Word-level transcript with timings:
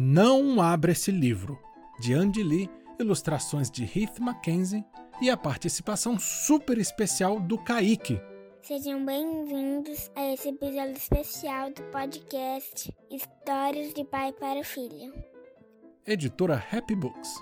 Não 0.00 0.62
Abra 0.62 0.92
Esse 0.92 1.10
Livro, 1.10 1.58
de 1.98 2.14
Andy 2.14 2.40
Lee, 2.40 2.70
ilustrações 3.00 3.68
de 3.68 3.82
Heath 3.82 4.20
Mackenzie 4.20 4.84
e 5.20 5.28
a 5.28 5.36
participação 5.36 6.16
super 6.20 6.78
especial 6.78 7.40
do 7.40 7.58
Kaique. 7.58 8.20
Sejam 8.62 9.04
bem-vindos 9.04 10.08
a 10.14 10.32
esse 10.32 10.50
episódio 10.50 10.92
especial 10.92 11.72
do 11.72 11.82
podcast 11.90 12.94
Histórias 13.10 13.92
de 13.92 14.04
Pai 14.04 14.32
para 14.32 14.62
Filho. 14.62 15.12
Editora 16.06 16.64
Happy 16.72 16.94
Books. 16.94 17.34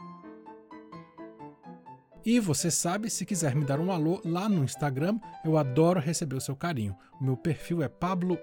E 2.25 2.41
você 2.41 2.70
sabe, 2.70 3.11
se 3.11 3.27
quiser 3.27 3.55
me 3.55 3.66
dar 3.66 3.79
um 3.79 3.93
alô 3.93 4.23
lá 4.25 4.48
no 4.48 4.65
Instagram, 4.65 5.20
eu 5.45 5.59
adoro 5.59 6.01
receber 6.01 6.37
o 6.37 6.41
seu 6.41 6.57
carinho. 6.57 6.97
O 7.20 7.25
meu 7.25 7.37
perfil 7.37 7.83
é 7.83 7.88
Pablo 7.91 8.38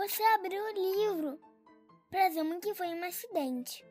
você 0.00 0.22
abriu 0.22 0.62
o 0.64 0.72
livro. 0.72 1.38
Presumo 2.08 2.58
que 2.58 2.74
foi 2.74 2.86
um 2.86 3.04
acidente. 3.04 3.84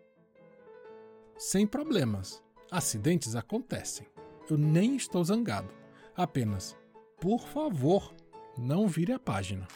Sem 1.37 1.67
problemas. 1.67 2.43
Acidentes 2.71 3.35
acontecem. 3.35 4.07
Eu 4.49 4.57
nem 4.57 4.95
estou 4.95 5.23
zangado. 5.23 5.71
Apenas, 6.15 6.75
por 7.21 7.47
favor, 7.47 8.11
não 8.57 8.87
vire 8.87 9.13
a 9.13 9.19
página. 9.19 9.67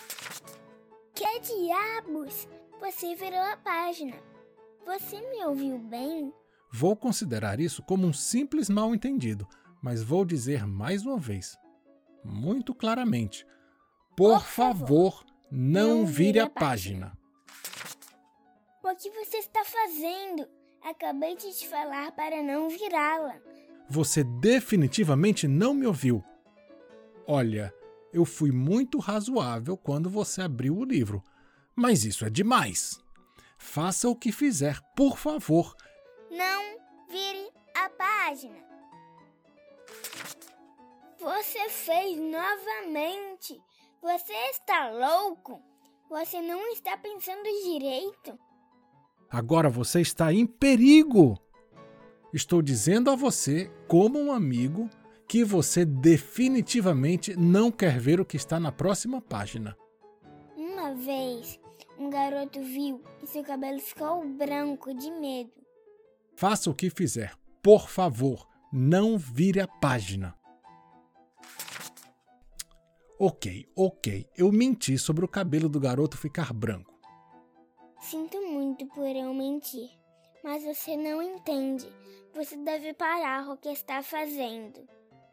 Que 1.13 1.39
diabos? 1.39 2.47
Você 2.79 3.15
virou 3.15 3.39
a 3.39 3.57
página. 3.57 4.17
Você 4.87 5.21
me 5.21 5.45
ouviu 5.45 5.77
bem? 5.77 6.33
Vou 6.71 6.95
considerar 6.95 7.59
isso 7.59 7.83
como 7.83 8.07
um 8.07 8.13
simples 8.13 8.69
mal-entendido, 8.69 9.47
mas 9.83 10.01
vou 10.01 10.25
dizer 10.25 10.65
mais 10.65 11.05
uma 11.05 11.19
vez, 11.19 11.55
muito 12.25 12.73
claramente: 12.73 13.45
por, 14.17 14.39
por 14.39 14.41
favor, 14.41 15.11
favor, 15.11 15.32
não, 15.55 16.03
vire 16.03 16.39
a 16.39 16.49
página. 16.49 17.15
O 18.83 18.95
que 18.95 19.09
você 19.11 19.37
está 19.37 19.63
fazendo? 19.63 20.47
Acabei 20.81 21.35
de 21.35 21.53
te 21.53 21.67
falar 21.67 22.11
para 22.13 22.41
não 22.41 22.69
virá-la. 22.69 23.35
Você 23.87 24.23
definitivamente 24.23 25.47
não 25.47 25.75
me 25.75 25.85
ouviu. 25.85 26.23
Olha, 27.27 27.71
eu 28.11 28.25
fui 28.25 28.51
muito 28.51 28.97
razoável 28.97 29.77
quando 29.77 30.09
você 30.09 30.41
abriu 30.41 30.75
o 30.75 30.83
livro, 30.83 31.23
mas 31.75 32.03
isso 32.03 32.25
é 32.25 32.31
demais. 32.31 32.99
Faça 33.55 34.09
o 34.09 34.15
que 34.15 34.31
fizer, 34.31 34.81
por 34.95 35.19
favor. 35.19 35.75
Não 36.31 36.79
vire 37.09 37.51
a 37.75 37.89
página. 37.89 38.57
Você 41.19 41.69
fez 41.69 42.17
novamente. 42.17 43.61
Você 44.03 44.33
está 44.51 44.89
louco? 44.89 45.61
Você 46.09 46.41
não 46.41 46.67
está 46.73 46.97
pensando 46.97 47.43
direito? 47.63 48.37
Agora 49.29 49.69
você 49.69 50.01
está 50.01 50.33
em 50.33 50.45
perigo. 50.45 51.39
Estou 52.33 52.61
dizendo 52.61 53.09
a 53.09 53.15
você, 53.15 53.71
como 53.87 54.19
um 54.19 54.33
amigo, 54.33 54.89
que 55.25 55.45
você 55.45 55.85
definitivamente 55.85 57.33
não 57.37 57.71
quer 57.71 57.97
ver 57.97 58.19
o 58.19 58.25
que 58.25 58.35
está 58.35 58.59
na 58.59 58.73
próxima 58.73 59.21
página. 59.21 59.73
Uma 60.57 60.93
vez 60.93 61.57
um 61.97 62.09
garoto 62.09 62.61
viu 62.61 63.01
e 63.23 63.27
seu 63.27 63.41
cabelo 63.41 63.79
ficou 63.79 64.27
branco 64.27 64.93
de 64.93 65.09
medo. 65.11 65.53
Faça 66.35 66.69
o 66.69 66.75
que 66.75 66.89
fizer, 66.89 67.33
por 67.61 67.87
favor, 67.87 68.45
não 68.69 69.17
vire 69.17 69.61
a 69.61 69.67
página. 69.67 70.35
Ok, 73.19 73.69
ok, 73.75 74.27
eu 74.35 74.51
menti 74.51 74.97
sobre 74.97 75.23
o 75.23 75.27
cabelo 75.27 75.69
do 75.69 75.79
garoto 75.79 76.17
ficar 76.17 76.51
branco. 76.51 76.93
Sinto 78.01 78.41
muito 78.41 78.85
por 78.87 79.07
eu 79.07 79.33
mentir, 79.33 79.89
mas 80.43 80.63
você 80.63 80.97
não 80.97 81.21
entende. 81.21 81.87
Você 82.33 82.57
deve 82.57 82.93
parar 82.93 83.47
o 83.49 83.57
que 83.57 83.69
está 83.69 84.01
fazendo. 84.01 84.87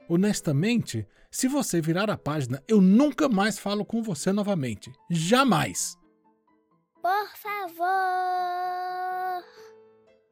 Honestamente, 0.09 1.07
se 1.31 1.49
você 1.49 1.81
virar 1.81 2.11
a 2.11 2.19
página, 2.19 2.63
eu 2.69 2.81
nunca 2.81 3.29
mais 3.29 3.59
falo 3.59 3.85
com 3.85 4.03
você 4.03 4.31
novamente. 4.31 4.93
Jamais! 5.09 5.97
Por 7.01 7.29
favor, 7.37 7.85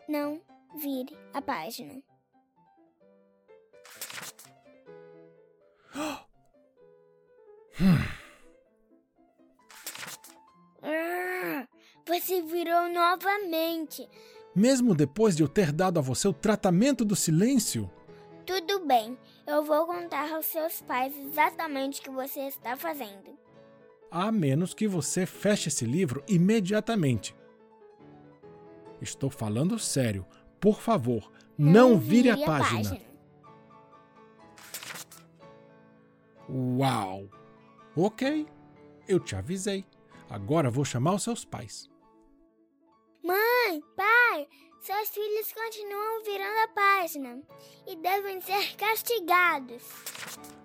não 0.06 0.43
vire 0.77 1.17
a 1.33 1.41
página. 1.41 2.03
Ah, 10.83 11.66
você 12.06 12.43
virou 12.43 12.89
novamente. 12.89 14.09
Mesmo 14.55 14.94
depois 14.94 15.37
de 15.37 15.43
eu 15.43 15.49
ter 15.49 15.72
dado 15.72 15.99
a 15.99 16.03
você 16.03 16.27
o 16.27 16.33
tratamento 16.33 17.05
do 17.05 17.15
silêncio? 17.15 17.91
Tudo 18.47 18.87
bem, 18.87 19.19
eu 19.47 19.62
vou 19.65 19.87
contar 19.87 20.33
aos 20.33 20.47
seus 20.47 20.81
pais 20.83 21.17
exatamente 21.19 22.00
o 22.00 22.05
que 22.05 22.11
você 22.11 22.41
está 22.41 22.77
fazendo 22.77 23.38
a 24.11 24.33
menos 24.33 24.75
que 24.75 24.88
você 24.88 25.27
feche 25.27 25.69
esse 25.69 25.84
livro 25.84 26.22
imediatamente. 26.28 27.37
Estou 29.00 29.31
falando 29.31 29.78
sério. 29.78 30.27
Por 30.61 30.81
favor, 30.81 31.31
não, 31.56 31.91
não 31.91 31.99
vire, 31.99 32.33
vire 32.33 32.43
a, 32.43 32.47
página. 32.47 32.81
a 32.81 32.84
página. 32.84 33.09
Uau! 36.50 37.28
Ok, 38.01 38.47
eu 39.09 39.19
te 39.19 39.35
avisei. 39.35 39.85
Agora 40.31 40.71
vou 40.71 40.85
chamar 40.85 41.15
os 41.15 41.25
seus 41.25 41.45
pais. 41.45 41.91
Mãe, 43.25 43.83
pai, 43.97 44.47
seus 44.81 45.09
filhos 45.09 45.53
continuam 45.53 46.23
virando 46.23 46.59
a 46.61 46.69
página 46.69 47.43
e 47.89 47.97
devem 47.97 48.41
ser 48.41 48.77
castigados. 48.77 49.83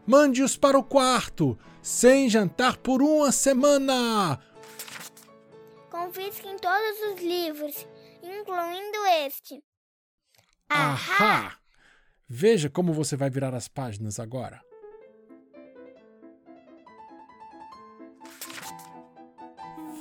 Mande-os 0.05 0.55
para 0.55 0.77
o 0.77 0.83
quarto, 0.83 1.57
sem 1.81 2.29
jantar 2.29 2.77
por 2.77 3.01
uma 3.01 3.31
semana. 3.31 4.39
Confisquem 5.89 6.55
todos 6.57 7.13
os 7.15 7.19
livros, 7.19 7.87
incluindo 8.21 9.05
este. 9.25 9.63
Ahá! 10.69 11.57
Veja 12.29 12.69
como 12.69 12.93
você 12.93 13.15
vai 13.15 13.31
virar 13.31 13.55
as 13.55 13.67
páginas 13.67 14.19
agora. 14.19 14.61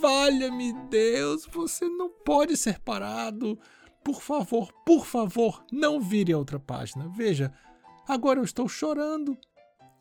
Valha-me 0.03 0.73
Deus, 0.89 1.47
você 1.47 1.89
não 1.89 2.11
pode 2.11 2.57
ser 2.57 2.81
parado. 2.81 3.57
Por 4.03 4.21
favor, 4.21 4.73
por 4.85 5.07
favor, 5.07 5.65
não 5.71 6.01
vire 6.01 6.33
a 6.33 6.39
outra 6.39 6.59
página. 6.59 7.09
Veja, 7.09 7.55
agora 8.09 8.41
eu 8.41 8.45
estou 8.45 8.69
chorando. 8.69 9.39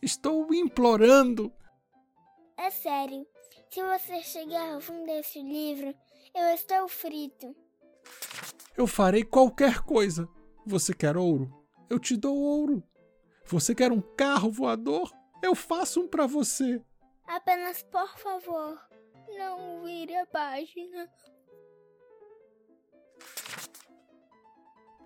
Estou 0.02 0.52
implorando. 0.56 1.54
É 2.58 2.72
sério. 2.72 3.28
Se 3.70 3.84
você 3.84 4.24
chegar 4.24 4.74
ao 4.74 4.82
fim 4.82 5.06
desse 5.06 5.40
livro, 5.40 5.94
eu 6.34 6.48
estou 6.56 6.88
frito. 6.88 7.56
Eu 8.76 8.88
farei 8.88 9.24
qualquer 9.24 9.82
coisa. 9.84 10.28
Você 10.66 10.96
quer 10.96 11.16
ouro? 11.16 11.64
Eu 11.88 12.00
te 12.00 12.18
dou 12.18 12.36
ouro. 12.36 12.84
Você 13.46 13.76
quer 13.76 13.92
um 13.92 14.02
carro 14.02 14.52
voador? 14.52 15.14
Eu 15.44 15.54
faço 15.54 16.02
um 16.02 16.08
para 16.08 16.26
você. 16.26 16.82
Apenas 17.28 17.84
por 17.84 18.18
favor, 18.18 18.80
não 19.38 19.84
vire 19.84 20.16
a 20.16 20.26
página. 20.26 21.10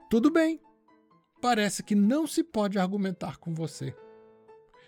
Tudo 0.10 0.32
bem. 0.32 0.62
Parece 1.42 1.84
que 1.84 1.94
não 1.96 2.26
se 2.26 2.44
pode 2.44 2.80
argumentar 2.80 3.38
com 3.38 3.54
você. 3.54 3.96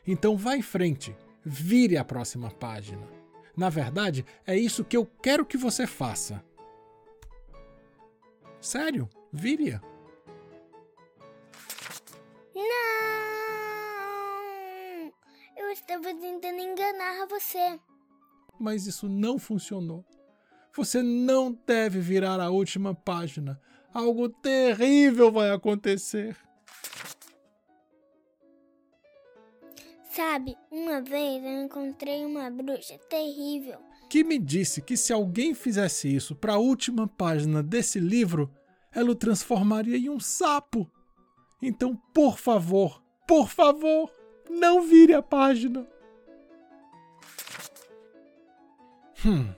Então 0.06 0.38
vá 0.38 0.56
em 0.56 0.62
frente, 0.62 1.16
vire 1.44 1.98
a 1.98 2.06
próxima 2.06 2.50
página. 2.50 3.06
Na 3.56 3.70
verdade, 3.70 4.26
é 4.46 4.56
isso 4.56 4.86
que 4.86 4.96
eu 4.96 5.06
quero 5.06 5.46
que 5.46 5.58
você 5.58 5.86
faça. 5.86 6.44
Sério, 8.62 9.10
vire-a. 9.32 9.82
Não! 12.56 12.64
Eu 15.58 15.72
estava 15.72 16.14
tentando 16.16 16.60
enganar 16.60 17.28
você. 17.28 17.80
Mas 18.60 18.88
isso 18.88 19.08
não 19.08 19.38
funcionou. 19.38 20.06
Você 20.76 21.02
não 21.02 21.58
deve 21.66 22.00
virar 22.00 22.40
a 22.40 22.50
última 22.50 22.94
página. 22.94 23.60
Algo 23.94 24.30
terrível 24.30 25.32
vai 25.32 25.52
acontecer. 25.52 26.36
Sabe, 30.12 30.58
uma 30.72 31.02
vez 31.02 31.44
eu 31.44 31.64
encontrei 31.64 32.26
uma 32.26 32.50
bruxa 32.50 32.98
terrível 33.10 33.80
que 34.08 34.24
me 34.24 34.40
disse 34.40 34.82
que 34.82 34.96
se 34.96 35.12
alguém 35.12 35.54
fizesse 35.54 36.14
isso 36.14 36.36
para 36.36 36.54
a 36.54 36.58
última 36.58 37.08
página 37.08 37.62
desse 37.62 38.00
livro, 38.00 38.50
ela 38.92 39.12
o 39.12 39.16
transformaria 39.16 39.98
em 39.98 40.10
um 40.10 40.20
sapo. 40.20 40.90
Então, 41.62 41.96
por 42.14 42.38
favor, 42.38 43.04
por 43.28 43.50
favor, 43.50 44.12
não 44.50 44.82
vire 44.82 45.14
a 45.14 45.22
página. 45.22 45.86
Hum. 49.28 49.54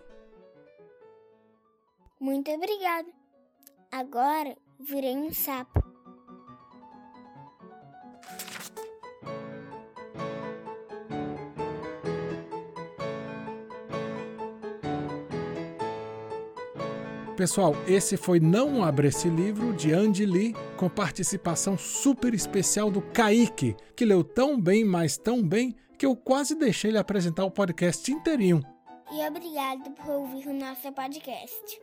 Muito 2.20 2.50
obrigado. 2.50 3.06
Agora 3.92 4.58
virei 4.80 5.16
um 5.16 5.32
sapo. 5.32 5.84
Pessoal, 17.38 17.76
esse 17.88 18.18
foi 18.18 18.40
Não 18.40 18.84
Abra 18.84 19.08
Esse 19.08 19.30
Livro, 19.30 19.72
de 19.74 19.94
Andy 19.94 20.26
Lee, 20.26 20.56
com 20.78 20.90
participação 20.90 21.78
super 21.78 22.34
especial 22.34 22.90
do 22.90 23.04
Kaique, 23.04 23.76
que 23.96 24.04
leu 24.04 24.24
tão 24.24 24.60
bem, 24.60 24.84
mas 24.84 25.16
tão 25.16 25.48
bem, 25.48 25.76
que 25.96 26.08
eu 26.08 26.16
quase 26.16 26.56
deixei 26.56 26.90
ele 26.90 26.98
apresentar 26.98 27.46
o 27.46 27.52
podcast 27.52 28.12
inteirinho. 28.12 28.62
E 29.12 29.28
obrigado 29.28 29.90
por 29.92 30.10
ouvir 30.10 30.48
o 30.48 30.54
nosso 30.54 30.92
podcast. 30.92 31.82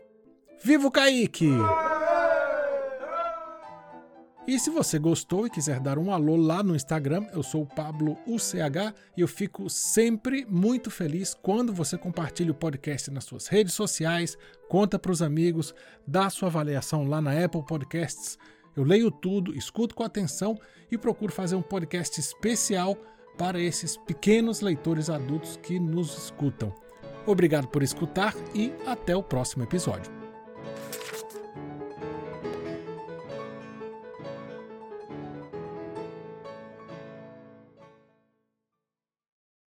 Viva 0.62 0.86
o 0.86 0.90
Kaique! 0.90 1.50
E 4.46 4.60
se 4.60 4.70
você 4.70 4.96
gostou 4.96 5.44
e 5.44 5.50
quiser 5.50 5.80
dar 5.80 5.98
um 5.98 6.12
alô 6.12 6.36
lá 6.36 6.62
no 6.62 6.76
Instagram, 6.76 7.26
eu 7.32 7.42
sou 7.42 7.62
o 7.62 7.66
Pablo 7.66 8.16
UCH 8.28 8.94
e 9.16 9.20
eu 9.20 9.26
fico 9.26 9.68
sempre 9.68 10.46
muito 10.48 10.88
feliz 10.88 11.34
quando 11.34 11.72
você 11.72 11.98
compartilha 11.98 12.52
o 12.52 12.54
podcast 12.54 13.10
nas 13.10 13.24
suas 13.24 13.48
redes 13.48 13.74
sociais, 13.74 14.38
conta 14.68 14.96
para 14.96 15.10
os 15.10 15.20
amigos, 15.20 15.74
dá 16.06 16.30
sua 16.30 16.46
avaliação 16.46 17.08
lá 17.08 17.20
na 17.20 17.32
Apple 17.44 17.66
Podcasts. 17.66 18.38
Eu 18.76 18.84
leio 18.84 19.10
tudo, 19.10 19.52
escuto 19.52 19.96
com 19.96 20.04
atenção 20.04 20.56
e 20.92 20.96
procuro 20.96 21.32
fazer 21.32 21.56
um 21.56 21.62
podcast 21.62 22.20
especial 22.20 22.96
para 23.36 23.58
esses 23.58 23.96
pequenos 23.96 24.60
leitores 24.60 25.10
adultos 25.10 25.56
que 25.56 25.80
nos 25.80 26.16
escutam. 26.16 26.85
Obrigado 27.26 27.68
por 27.68 27.82
escutar 27.82 28.34
e 28.54 28.72
até 28.86 29.16
o 29.16 29.22
próximo 29.22 29.64
episódio. 29.64 30.10